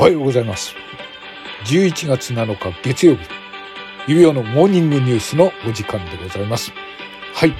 [0.00, 0.74] おはようございます。
[1.66, 3.28] 11月7日月曜日、
[4.08, 6.72] 指輪のモーニングニュースのお時間でございます。
[7.34, 7.52] はい。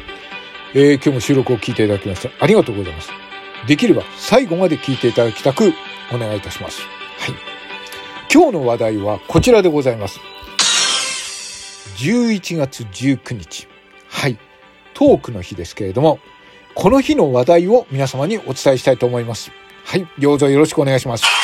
[0.72, 3.10] えー今日も収録を聞いていただきましてありがとうございます。
[3.66, 5.74] できれば最後まで聞いていただきたく
[6.14, 6.80] お願いいたします。
[7.18, 7.34] はい。
[8.32, 10.18] 今日の話題はこちらでございます。
[11.98, 13.68] 11月19日。
[14.08, 14.38] はい。
[14.94, 16.18] トークの日ですけれども、
[16.74, 19.52] この日の話題を皆様にお伝えしたいと思います。
[19.84, 20.08] はい。
[20.18, 21.39] どうぞよろしくお願いします。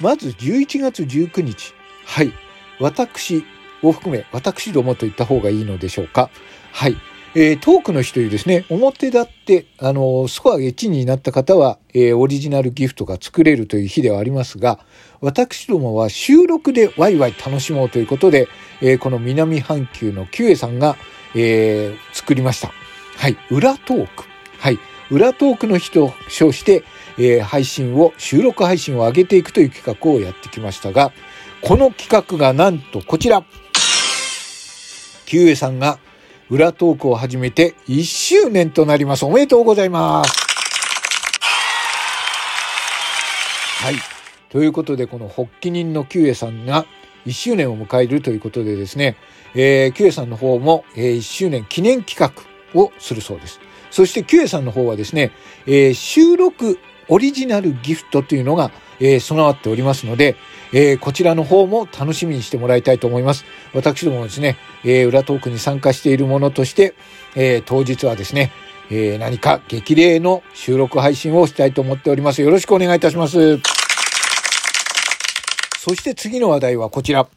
[0.00, 1.74] まず11月19日。
[2.04, 2.32] はい。
[2.80, 3.44] 私
[3.82, 6.30] を含め、私どもと言った方がいいのでしょうか。
[6.72, 6.96] はい。
[7.34, 14.78] えートークの日というですね、表立って、あの、スコアが1になった方は、えーオリジナルギフトが作れるという日ではありますが、
[15.20, 18.48] 私どもは収録でワイワイ楽しもうということで、
[18.80, 20.96] えーこの南半球のキュエさんが、
[21.34, 22.70] えー作りました。
[23.16, 23.36] はい。
[23.50, 24.24] 裏トーク。
[24.58, 24.78] はい。
[25.10, 26.84] 裏トークの日と称して、
[27.18, 31.12] えー配信を、収録配信を上げていくという企画をやってきましたが、
[31.62, 33.44] この企画がなんとこちら。
[35.26, 35.98] キュウエさんが
[36.48, 39.24] 裏トークを始めて1周年となります。
[39.24, 40.32] おめでとうございます。
[43.82, 43.96] はい。
[44.48, 46.86] ということで、この発起人のキュウエさんが
[47.26, 49.16] 1周年を迎えるということでですね、
[49.54, 53.60] えー、キュウエさんの方も、えー1周年記念企画をするそうです。
[53.90, 55.32] そしてキュウエさんの方はですね、
[55.66, 56.78] えー収録
[57.08, 60.36] オリジナルギフトというのが、えー備わっておりますので、
[60.72, 63.44] えーこちらの方も楽しみにしてもらいたいと思います。
[63.74, 66.94] 私どもですね、えー裏トークに参加しているものとして、
[67.34, 68.52] えー当日はですね、
[68.90, 72.42] えー何か激励の収録配信をしたいと思っております。
[72.42, 73.58] よろしくお願いいたします。
[75.78, 77.28] そして次の話題はこちら。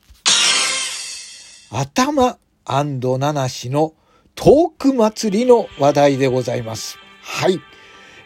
[1.71, 3.93] 頭七しの
[4.33, 6.97] トーク祭りの話題でございます。
[7.21, 7.61] はい。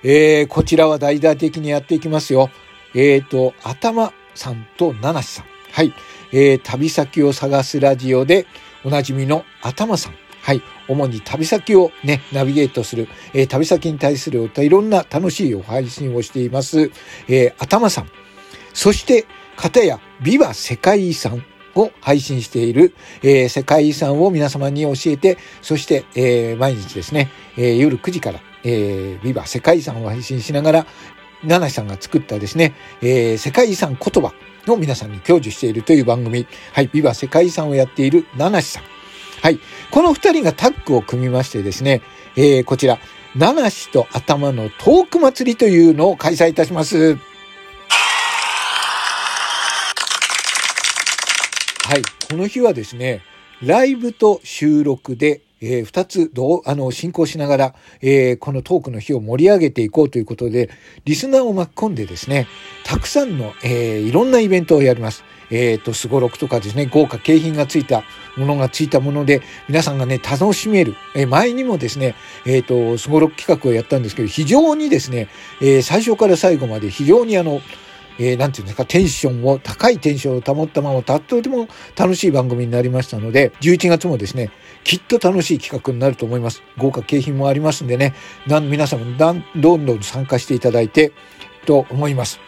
[0.04, 2.50] えー、こちらは大々的にやっていきますよ。
[2.94, 5.46] えーと、頭さんと七しさん。
[5.72, 5.94] はい。
[6.32, 8.46] えー、旅先を探すラジオで
[8.84, 10.14] おなじみの頭さん。
[10.42, 10.62] はい。
[10.90, 16.92] 主に旅先をね、ナビゲートする、えー旅先に対するいろんな楽しいお配信をしています、
[17.30, 18.10] えー頭さん。
[18.74, 19.26] そして、
[19.56, 30.88] 片やビバ世界遺産を配信している、えー世界遺産を皆様に教えて、そして、えー毎日ですね、えー夜9時から、えービバ世界遺産を配信しながら、
[31.44, 34.34] 七さんが作ったですね、えー世界遺産言葉
[34.68, 38.84] を皆さんに享受しているという番組、はい、ビバ世界遺産をやっている七さん。
[39.42, 39.60] はい。
[39.92, 42.02] この二人がタッグを組みましてですね、
[42.38, 43.00] えーこちら、
[43.36, 47.18] 七しと頭のトーク祭りというのを開催いたします。
[51.86, 52.23] はい。
[52.34, 53.22] この日はですね、
[53.62, 60.72] ライブと収録で、えー二つどう、あの、進行しながら、えーこのトークの日を盛り上げていこうということで、
[61.06, 62.48] リスナーを巻き込んでですね、
[62.86, 65.24] たくさんの、えーいろんなイベントをやります。
[65.52, 68.04] えっ、と、スゴロクとかですね、豪華景品がついた
[68.36, 70.96] ものがついたもので、皆さんがね、楽しめる。
[71.14, 72.16] えー前にもですね、
[72.48, 75.28] えっ、と、スゴロク企画をやったんですけど、非常にですね、
[75.62, 77.62] え最初から最後まで非常にあの、
[78.20, 84.52] えーなんていうんですか、テンションを、高いテンションを保ったまま、とっても楽しい番組になりましたので、11月もですね、
[84.84, 86.64] きっと楽しい企画になると思います。
[86.78, 88.14] 豪華景品もありますんでね、
[88.48, 91.12] なん皆様だんどんどん参加していただいて、
[91.66, 92.40] と思います。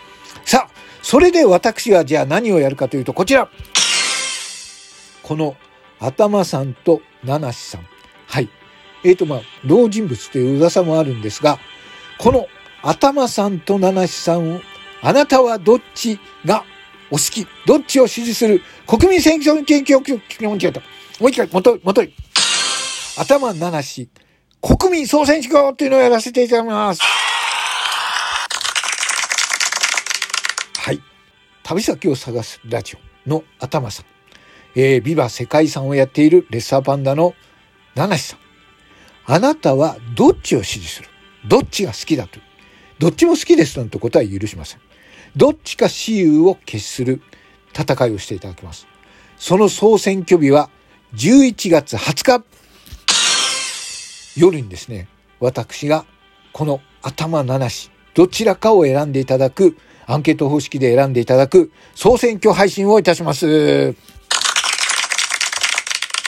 [0.43, 3.49] さあ、それで私はじゃあ何をやるかというと、こちら
[5.23, 5.55] この、
[5.99, 7.87] 頭さんと七しさん。
[8.27, 8.49] はい。
[9.03, 11.59] えーと、まあ、同人物という噂もあるんですが、
[12.17, 12.47] この
[12.83, 14.61] 頭さんと七しさんを、
[15.07, 16.63] あなたはどっちが
[17.11, 17.45] お好き？
[17.67, 18.63] どっちを支持する？
[18.87, 20.81] 国民選挙研究局、もう一回、
[21.19, 22.11] もう一回、元い、元い。
[23.15, 24.09] 頭七し、
[24.59, 27.01] 国民総選挙っていうのをやらせていただきます。
[30.79, 30.99] はい。
[31.61, 32.97] 旅先を探すラジ
[33.27, 34.05] オの頭さん。
[34.73, 37.35] えー、ビバ世界遺産をやっているレッサーパンダの
[37.93, 38.39] 七しさん。
[39.27, 41.09] あなたはどっちを支持する？
[41.45, 42.39] どっちが好きだと？
[42.97, 44.79] どっちも好きですなんてことは許しません。
[45.35, 47.21] どっちか私有を決する
[47.77, 48.87] 戦いをしていただきます。
[49.37, 50.69] その総選挙日は
[51.13, 52.45] 11月20日。
[54.37, 55.07] 夜にですね、
[55.39, 56.05] 私が
[56.53, 59.77] この頭七し、どちらかを選んでいただく、
[60.07, 63.93] アンケート方式で選んでいただく総選挙配信をいたします。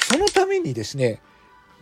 [0.09, 1.21] そのためにですね、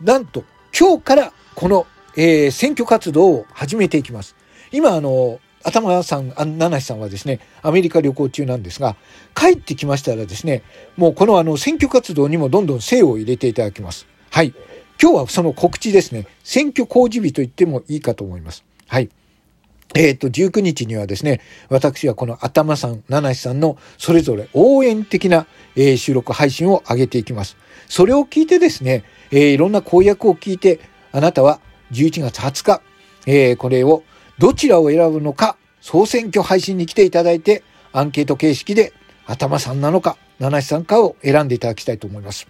[0.00, 0.44] なんと
[0.78, 1.86] 今日からこの、
[2.16, 4.36] えー選挙活動を始めていきます。
[4.72, 8.94] 今あの、頭さん、あ七さんはですね、アメリカ旅行中なんですが、
[9.34, 10.62] 帰ってきましたらですね、
[10.96, 14.06] もうこのあの選挙活動にもどんどん精を入れていただきます。
[14.30, 14.54] はい。
[15.02, 16.28] 今日はその告知ですね。
[16.44, 18.64] 選挙公示日と言ってもいいかと思います。
[18.86, 19.10] はい。
[19.96, 27.56] えっ、と、19日にはですね、私はこの頭さん、七志さんのそれぞれ応援的な、えー収録配信を上げていきます。
[27.88, 29.02] それを聞いてですね、
[29.32, 30.78] えーいろんな公約を聞いて、
[31.10, 31.60] あなたは
[31.90, 32.82] 11月20日、
[33.26, 34.04] えこれを
[34.38, 37.62] どちらを選ぶのか、総選挙配信に来ていただいて、
[37.92, 38.92] アンケート形式で
[39.26, 42.46] 頭さんなのか、七志さんかを選んでいただきたいと思います。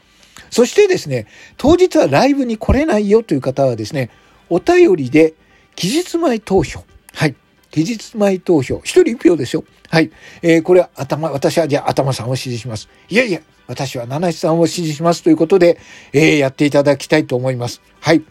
[0.50, 4.10] そしてですね、当日はライブに来れないよという方はですね、
[4.48, 5.34] お便りで
[5.76, 6.84] 期日前投票。
[7.14, 7.36] はい。
[7.70, 8.80] 期日前投票。
[8.84, 9.64] 一人一票ですよ。
[9.88, 10.10] はい。
[10.42, 12.88] えーこれは頭、私はじゃあ頭さんを支持します。
[13.08, 15.78] いやいや、私は七七さんを支持しますということで、
[16.12, 17.80] えーやっていただきたいと思います。
[18.00, 18.22] はい。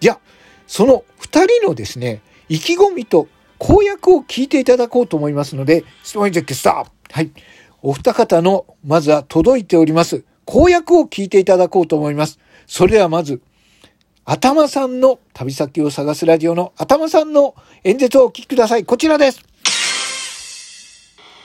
[0.00, 0.20] じゃあ、
[0.66, 2.20] その二人のですね、
[2.50, 7.30] 意気込みと公約を聞いていただこうと思いますので、ストーンジェックスターはい。
[7.80, 12.38] お二方の、まずは届いております、公約を聞いていただこうと思います。
[12.66, 13.40] それではまず、
[14.24, 17.54] 頭さんの旅先を探すラジオの頭さんの
[17.84, 18.84] 演説をお聞きください。
[18.84, 19.50] こちらです。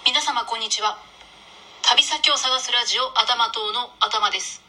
[0.06, 0.98] 皆様こんにちは
[1.81, 4.62] 旅先を探すラジオ頭党の頭です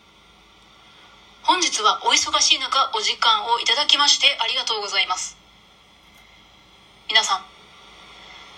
[1.42, 5.45] 本日はお忙しい中お時間をいただきましてありがとうございます
[7.08, 7.40] 皆さん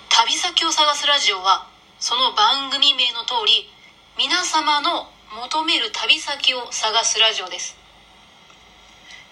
[0.09, 1.69] 旅先を探すラジオは
[2.01, 3.69] その番組名の通り
[4.17, 7.77] 皆様の求める旅先を探すラジオです。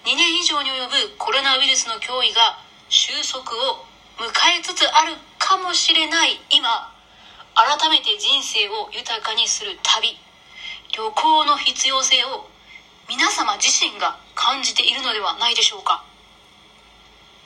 [0.05, 3.89] 2年以上に及ぶコロナウイルスの脅威が収束を
[4.21, 6.93] 迎えつつあるかもしれない今
[7.57, 10.13] 改めて人生を豊かにする旅
[10.93, 12.45] 旅行の必要性を
[13.09, 16.06] 皆様自身が感じているのではないでしょうか。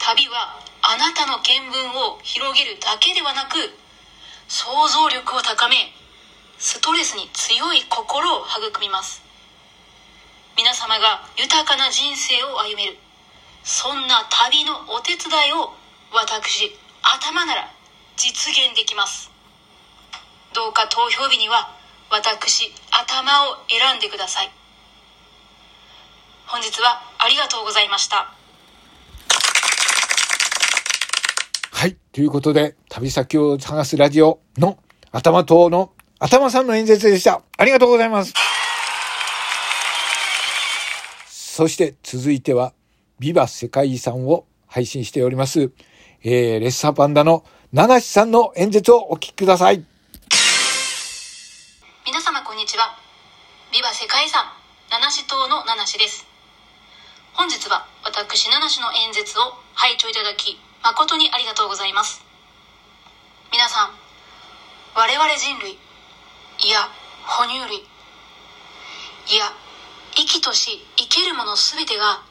[0.01, 3.53] 旅はあなたの見聞を広げるだけではなく
[4.50, 5.94] 想像力を高め
[6.57, 9.21] ストレスに強い心を育みます。
[10.57, 12.98] 皆様が豊かな人生を歩める
[13.63, 15.69] そんな旅のお手伝いを
[16.12, 16.74] 私
[17.04, 17.69] 頭なら
[18.18, 19.30] 実現できます。
[20.54, 21.77] どうか投票日には
[22.09, 24.50] 私頭を選んでください。
[26.47, 28.41] 本日はありがとうございました。
[31.81, 31.98] はい。
[32.12, 34.78] ということで、旅先を探すラジオの
[35.12, 37.42] 頭党の頭さんの演説でした。
[37.57, 38.33] ありがとうございます。
[41.28, 42.74] そして続いては、
[43.18, 45.72] ビバ世界遺産を配信しております、
[46.22, 47.44] えー、レッサーパンダの
[47.74, 49.83] 七志さんの演説をお聞きください。
[52.06, 52.95] 皆様こんにちは
[53.74, 54.44] ビバ世界遺産
[54.92, 56.28] 七市島の七市です
[57.33, 59.42] 本日は私七市の演説を
[59.74, 62.25] 拝聴いただき誠にありがとうございます。
[63.51, 63.92] 皆さん
[64.95, 66.89] 我々人類いや
[67.24, 69.54] 哺乳類いや
[70.16, 72.24] 生きとし生けるもの全てが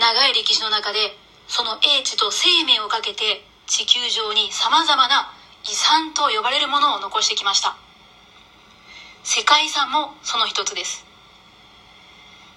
[0.00, 1.16] 長い歴史の中で
[1.46, 7.76] その英知と生命をかけて地球上に様々な遺産と呼ばれるものを残してきました。
[9.22, 11.04] 世界遺産もその一つです。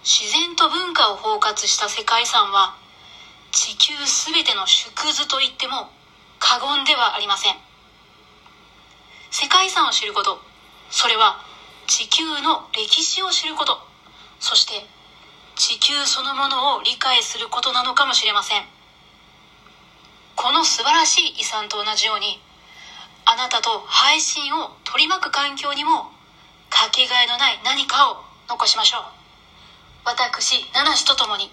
[0.03, 2.77] 自然と文化を包括した世界遺産は
[3.53, 5.87] 地球全ての縮図と言っても
[6.39, 7.55] 過言ではありません。
[9.29, 10.39] 世界遺産を知ること
[10.89, 11.39] それは
[11.85, 13.77] 地球の歴史を知ること
[14.39, 14.85] そして
[15.55, 18.63] 地球そのものを理解することなのかもしれません。
[20.35, 22.41] この素晴らしい遺産と同じように
[23.25, 26.09] あなたと配信を取り巻く環境にも
[26.71, 28.17] かけがえのない何かを
[28.49, 29.03] 残しましょう。
[30.05, 31.51] 私七志と共に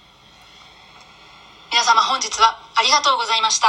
[1.71, 3.69] 皆様本日はありがとうございました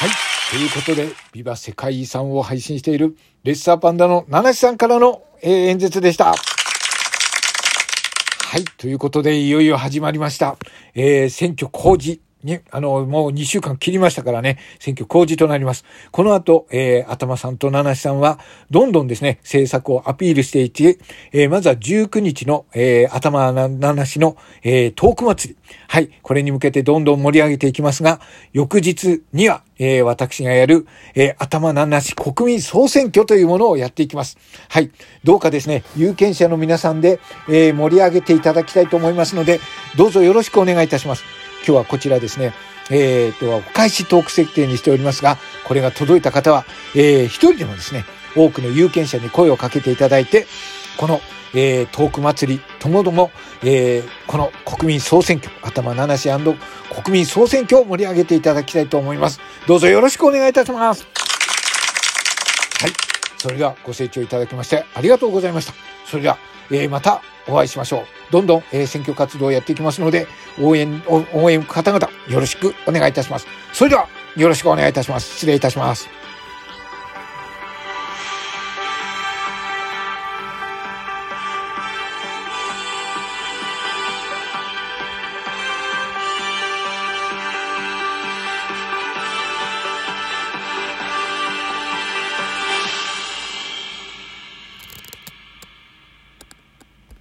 [0.00, 0.10] はい。
[0.50, 6.26] ということで、ビバ世界遺産を配信しているレッサーパンダの七瀬さんからの、えー演説でした。
[6.26, 6.34] は
[8.56, 8.64] い。
[8.76, 10.56] ということで、いよいよ始まりました。
[10.94, 12.20] えー選挙公示。
[12.44, 15.84] ね、あの、もう2週間切りましたからね、選挙公示となります。
[16.12, 18.38] この後、えー、頭さんと七志さんは、
[18.70, 20.98] どんどんですね、政策をアピールしていって、
[21.32, 25.58] えーまずは19日の、えー、頭七志の、えー、トーク祭り。
[25.88, 26.10] はい。
[26.22, 28.20] これに向けてどんどん盛り上げていきますが、
[28.52, 34.38] 翌日には、えー私がやる、えー頭七志国民総選挙というものをやっていきます。
[34.68, 34.92] はい。
[35.24, 37.18] どうかですね、有権者の皆さんで、
[37.48, 39.58] えー盛り上げていただきたいと思いますので、
[39.96, 41.24] どうぞよろしくお願いいたします。
[41.66, 42.52] 今日はこちらですね、
[42.90, 48.04] えー、と、お返しトーク設定にしておりますが、これが届いた方は、えー一人でもですね、
[48.36, 50.46] 多くの有権者に声をかけていただいて、
[50.96, 51.20] この、
[51.54, 53.30] えートーク祭りともども、
[53.62, 59.40] えーこの国民総選挙、頭七し国民総選挙を盛り上げていただきたいと思います。
[59.66, 61.06] どうぞよろしくお願いいたします。
[62.80, 62.92] はい。
[63.36, 65.74] それではご清聴いただきましてありがとうございました。
[66.06, 66.38] それでは、
[66.70, 68.32] えーまたお会いしましょう。
[68.32, 70.26] どんどん、えー選挙活動をやっていきますので、
[70.60, 71.02] 応援、
[71.32, 73.46] 応援方々よろしくお願いいたします。
[73.72, 75.34] それでは、よろしくお願いいたします。
[75.34, 76.17] 失礼いたします。